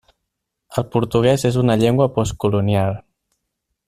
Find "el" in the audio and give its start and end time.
0.81-0.85